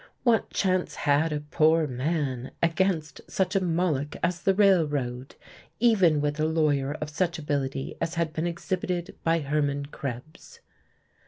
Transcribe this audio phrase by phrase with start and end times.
[0.23, 5.35] What chance had a poor man against such a moloch as the railroad,
[5.79, 10.61] even with a lawyer of such ability as had been exhibited by Hermann Krebs?